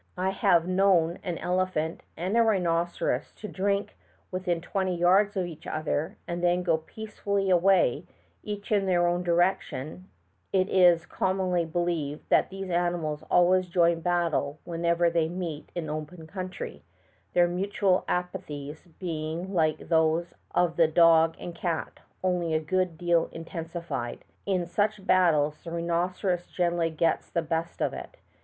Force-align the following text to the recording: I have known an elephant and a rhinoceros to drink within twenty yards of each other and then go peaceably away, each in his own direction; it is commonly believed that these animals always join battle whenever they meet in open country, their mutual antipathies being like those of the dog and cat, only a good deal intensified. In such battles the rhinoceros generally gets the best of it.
I 0.17 0.31
have 0.31 0.67
known 0.67 1.19
an 1.23 1.37
elephant 1.37 2.01
and 2.17 2.35
a 2.35 2.41
rhinoceros 2.41 3.31
to 3.33 3.47
drink 3.47 3.95
within 4.31 4.59
twenty 4.59 4.97
yards 4.97 5.37
of 5.37 5.45
each 5.45 5.67
other 5.67 6.17
and 6.27 6.43
then 6.43 6.63
go 6.63 6.77
peaceably 6.79 7.51
away, 7.51 8.07
each 8.41 8.71
in 8.71 8.87
his 8.87 8.97
own 8.97 9.21
direction; 9.21 10.07
it 10.51 10.67
is 10.69 11.05
commonly 11.05 11.65
believed 11.65 12.27
that 12.29 12.49
these 12.49 12.71
animals 12.71 13.23
always 13.29 13.67
join 13.69 13.99
battle 14.01 14.57
whenever 14.63 15.11
they 15.11 15.29
meet 15.29 15.69
in 15.75 15.87
open 15.87 16.25
country, 16.25 16.81
their 17.33 17.47
mutual 17.47 18.03
antipathies 18.09 18.87
being 18.97 19.53
like 19.53 19.87
those 19.87 20.33
of 20.55 20.77
the 20.77 20.87
dog 20.87 21.35
and 21.39 21.53
cat, 21.53 21.99
only 22.23 22.55
a 22.55 22.59
good 22.59 22.97
deal 22.97 23.29
intensified. 23.31 24.25
In 24.47 24.65
such 24.65 25.05
battles 25.05 25.63
the 25.63 25.69
rhinoceros 25.69 26.47
generally 26.47 26.89
gets 26.89 27.29
the 27.29 27.43
best 27.43 27.83
of 27.83 27.93
it. 27.93 28.17